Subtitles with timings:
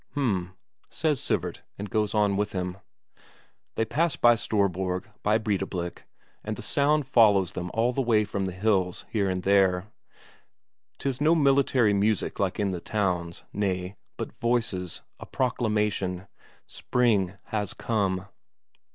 [0.13, 0.55] "H'm,"
[0.89, 2.77] says Sivert, and goes on with him.
[3.75, 6.07] They pass by Storborg, by Breidablik,
[6.43, 9.91] and the sound follows them all the way from the hills here and there;
[10.97, 16.25] 'tis no military music like in the towns, nay, but voices a proclamation:
[16.65, 18.25] Spring has come.